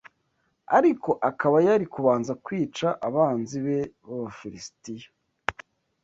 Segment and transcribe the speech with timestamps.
[0.77, 3.77] ariko akaba yari kubanza kwica abanzi be
[4.07, 5.09] b’Abafilisitiya